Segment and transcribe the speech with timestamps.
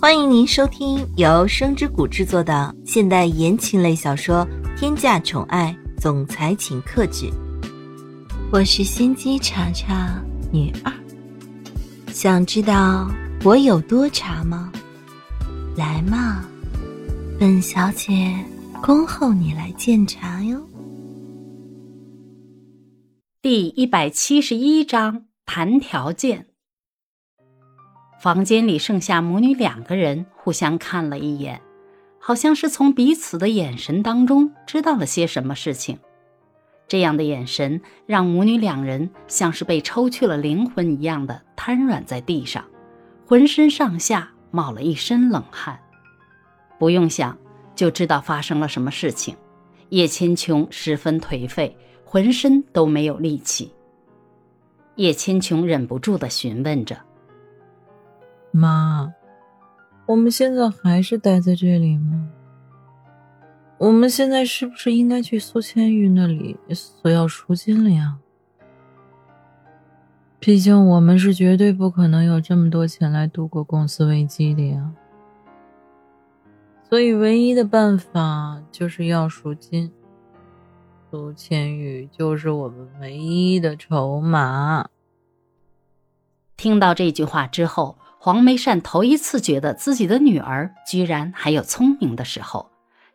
[0.00, 4.46] 欢迎您收听由声之谷制作的现代言情类小说
[4.78, 7.26] 《天价宠爱总裁请克制》，
[8.52, 10.22] 我是心机茶茶
[10.52, 10.92] 女二。
[12.12, 13.10] 想知道
[13.42, 14.72] 我有多茶吗？
[15.76, 16.44] 来嘛，
[17.40, 18.32] 本小姐
[18.80, 20.64] 恭候你来鉴茶哟。
[23.42, 26.47] 第一百七十一章谈条件。
[28.18, 31.60] 房间里剩下母女两个人，互相看了一眼，
[32.18, 35.96] 好像是从彼此的眼神当中知道了些什么事情。
[36.88, 42.64] 这样的眼神让母女两人像是被抽去了灵魂一样的瘫软在地上，
[43.24, 45.78] 浑身上下冒了一身冷汗。
[46.76, 47.38] 不用想
[47.76, 49.36] 就知道发生了什么事情。
[49.90, 53.72] 叶千琼十分颓废，浑身都没有力气。
[54.96, 56.98] 叶千琼忍不住的询问着。
[58.50, 59.12] 妈，
[60.06, 62.28] 我们现在还是待在这里吗？
[63.76, 68.18] 我们现在是不是应该去苏千玉那里索要赎金了呀？
[70.40, 74.92] 毕竟我们是绝对不可能有这么多钱来度过公司危机的呀。
[76.88, 79.92] 所以唯一的办法就是要赎金。
[81.10, 84.88] 苏千玉就是我们唯一的筹码。
[86.56, 87.96] 听到这句话之后。
[88.20, 92.68] 黄梅善头一次觉得自己的女儿居然还有聪明的时候，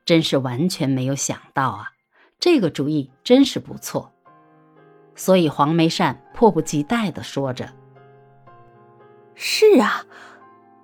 [0.05, 1.91] 真是完全没有想到啊！
[2.39, 4.11] 这个主意真是不错。
[5.15, 7.69] 所以黄梅善迫不及待的说着
[9.35, 10.05] ：“是啊，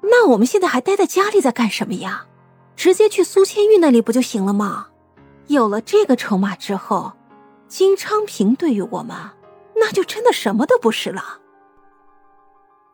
[0.01, 2.25] 那我们现在还待在家里在干什么呀？
[2.75, 4.87] 直接去苏千玉那里不就行了吗？
[5.47, 7.13] 有了这个筹码之后，
[7.67, 9.17] 金昌平对于我们，
[9.75, 11.39] 那就真的什么都不是了。”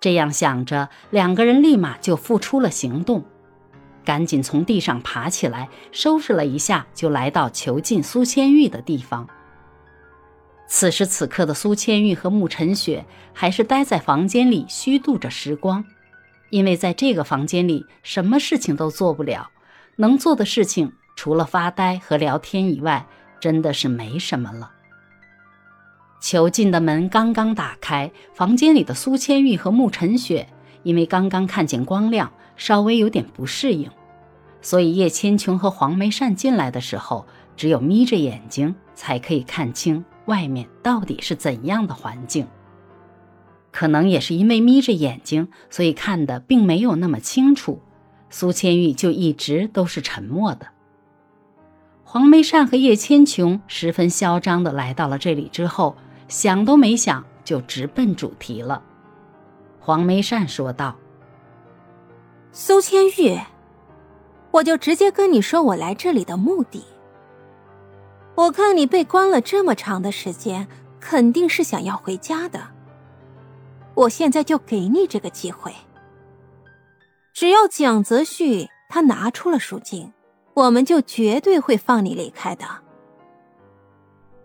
[0.05, 3.25] 这样想着，两个人立马就付出了行动，
[4.05, 9.27] 赶紧从地上爬起来，收拾了一下，就来到囚禁苏千玉的地方。
[10.67, 13.03] 此时此刻的苏千玉和慕晨雪
[13.33, 15.83] 还是待在房间里虚度着时光，
[16.51, 19.49] 因为在这个房间里什么事情都做不了，
[19.95, 23.07] 能做的事情除了发呆和聊天以外，
[23.39, 24.71] 真的是没什么了。
[26.19, 30.47] 囚禁的门刚刚打开，房间里的苏千玉和慕晨雪
[30.83, 33.89] 因为刚刚看见光亮，稍微有点不适应，
[34.61, 42.47] 所以叶千琼和黄梅善进来的时候，只有眯着眼睛才可以看清外面到底是怎样的环境。
[43.71, 47.81] 可能也是因为眯着眼睛，所以看的并没有那么清楚。
[48.29, 50.67] 苏千玉就一直都是沉默的。
[52.15, 55.97] 黄梅善和叶千琼十分嚣张的来到了这里之后。
[56.29, 58.81] 想都没想就直奔主题了，
[59.79, 60.95] 黄梅善说道
[62.51, 63.39] ：“苏千玉，
[64.49, 66.83] 我就直接跟你说我来这里的目的。
[68.33, 70.67] 我看你被关了这么长的时间，
[70.99, 72.69] 肯定是想要回家的。
[73.93, 75.71] 我现在就给你这个机会，
[77.33, 80.11] 只要蒋泽旭他拿出了赎金，
[80.55, 82.65] 我们就绝对会放你离开的。”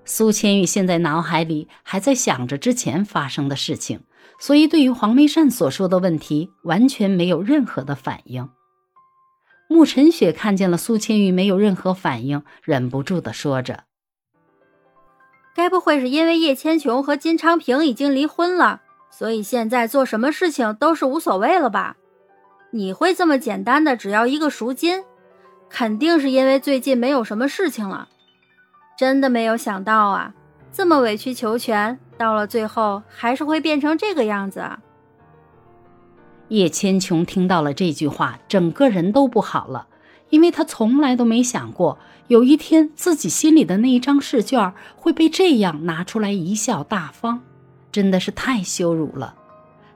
[0.04, 4.00] 苏千玉现在脑海里还在想着之前发生的事情，
[4.38, 8.48] 所以对于黄梅善所说的问题完全没有任何的反应。
[9.69, 13.84] 慕晨雪看见了苏千玉没有任何反应，忍不住的说着
[15.54, 18.81] ：“该不会是因为叶千琼和金昌平已经离婚了，
[19.12, 21.97] 所以现在做什么事情都是无所谓了吧？
[22.72, 25.04] 你会这么简单的只要一个赎金？
[25.71, 28.09] 肯定是因为最近没有什么事情了。”
[28.99, 30.35] 真的没有想到啊，
[30.71, 34.61] 这么委曲求全，到了最后还是会变成这个样子。
[34.61, 34.79] 啊
[36.49, 39.87] 叶千琼听到了这句话，整个人都不好了，
[40.31, 47.41] 因为他从来都没想过有一天自己心里的那一张试卷会被这样拿出来贻笑大方，
[47.93, 49.37] 真的是太羞辱了。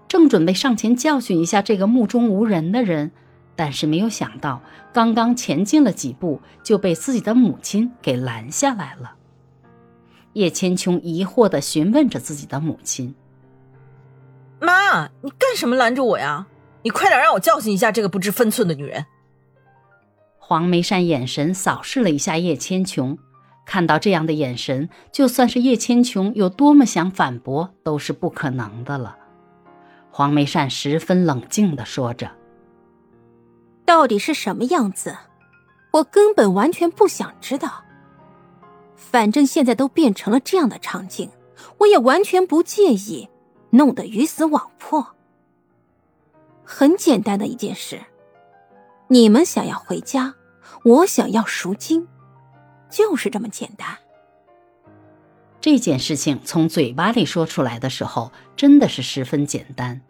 [0.06, 3.10] 正准备上前教训一下这个目中无人的人。
[3.56, 4.60] 但是没有想到，
[4.92, 9.14] 刚刚前进了几步，就被自己的母亲给拦下来了。
[10.32, 13.14] 叶千琼疑惑的询问着自己的母亲
[14.60, 16.46] ：“妈，你干什么拦着我呀？
[16.82, 19.06] 你快点让我教训一下这个不知分寸的女人！”
[20.38, 23.16] 黄梅善眼神扫视了一下叶千琼，
[23.64, 29.16] 看到这样的眼神，就算是叶千琼有多么想反驳，都是不可能的了。
[30.10, 32.30] 黄梅善十分冷静的说着。
[33.84, 35.16] 到底是什么样子，
[35.92, 37.84] 我根本完全不想知道。
[38.96, 41.30] 反正现在都变成了这样的场景，
[41.78, 43.28] 我也完全不介意，
[43.70, 45.06] 弄得鱼死网破。
[46.64, 48.00] 很简单的一件事，
[49.08, 50.34] 你们想要回家，
[50.84, 52.08] 我想要赎金，
[52.90, 53.98] 就是这么简单。
[55.60, 60.00] 这件事情从嘴巴里说出来的时候，真的是十分简单，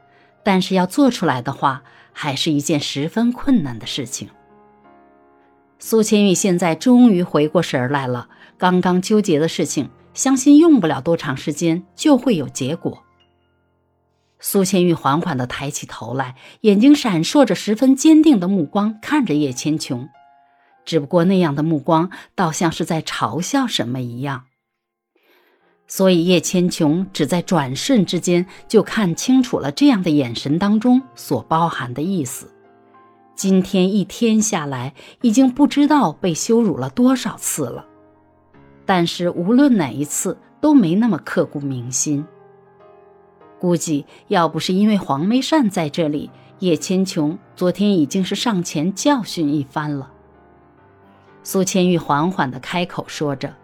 [0.43, 1.83] 但是要做出来的话，
[2.15, 4.31] 还是一件十分困难的事情。
[5.79, 13.03] 苏千玉现在终于回过神来了，刚刚纠结的事情，相信用不了多长时间就会有结果。
[14.41, 20.09] 苏千玉缓缓地抬起头来，眼睛闪烁着十分坚定的目光看着叶千琼，
[20.85, 24.45] 只不过那样的目光倒像是在嘲笑什么一样。
[25.97, 32.53] 所以叶千琼只在转瞬之间就看清楚了这样的眼神当中所包含的意思。
[33.37, 34.93] 今天一天下来，
[35.23, 37.87] 已经不知道被羞辱了多少次了，
[38.85, 42.27] 但是无论哪一次都没那么刻骨铭心。
[43.61, 50.11] 估计要不是因为黄梅善在这里，叶千琼昨天已经是上前教训一番了。
[51.45, 53.55] 苏千玉缓缓地开口说着：“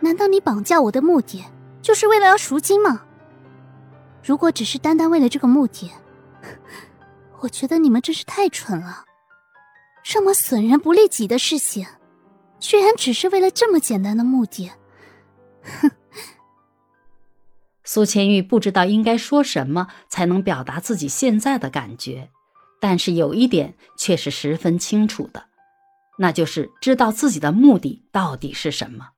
[0.00, 1.44] 难道你绑架我的目的
[1.82, 3.02] 就是为了要赎金吗？
[4.22, 5.90] 如果只是单单为了这个目的，
[7.40, 9.04] 我觉得你们真是太蠢了。
[10.02, 11.86] 这么损人不利己的事情，
[12.58, 14.70] 居然只是为了这么简单的目的，
[15.62, 15.90] 哼！
[17.84, 22.30] ”苏千玉不知道应该说什么才能表达自己现在的感觉，
[22.80, 25.46] 但是有一点却是十分清楚的，
[26.18, 29.08] 那就是知道自己的目的到底是什么。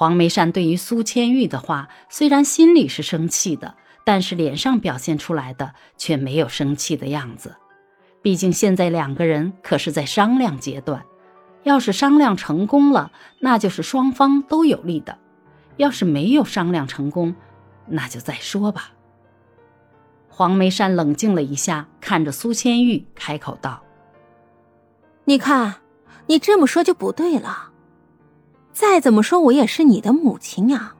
[0.00, 7.54] 黄梅善对于苏千玉的话，虽然心里是生气的，但是脸上表现出来的却没有生气的样子。
[8.22, 11.04] 毕竟现在两个人可是在商量阶段，
[11.64, 15.18] 要是商量成功了，那就是双方都有利的。
[15.76, 17.34] 要是没有商量成功，
[17.86, 18.92] 那就再说吧。
[20.30, 23.82] 黄梅山冷静了一下，看着苏千玉，开口道
[25.26, 25.74] ：“你看，
[26.26, 27.69] 你这么说就不对了。
[28.72, 30.94] 再怎么说，我也是你的母亲呀。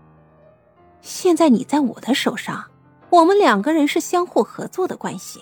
[1.00, 2.66] 现在你在我的手上，
[3.08, 5.40] 我们两个人是相互合作的关系。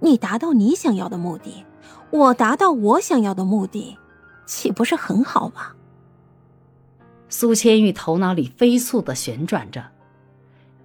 [0.00, 1.64] 你达到你想要的目的，
[2.10, 3.98] 我达到我想要的目的，
[4.46, 5.72] 岂不是很好吗？”
[7.28, 9.84] 苏千玉头脑里飞速的旋转着，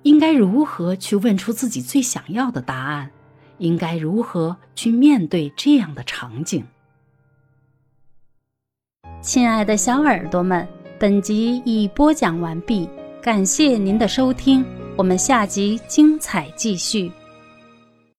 [0.04, 3.12] 应该如何去问出自己最想要的答案？
[3.58, 6.68] 应该如何去面对这样的场景？
[9.26, 10.68] 亲爱的小耳朵们，
[11.00, 12.88] 本集已播讲完毕，
[13.24, 14.64] 感谢您的收听，
[14.96, 17.12] 我们下集精彩继续。